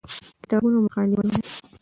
[0.43, 1.41] کتابونه او مقالې ولولئ.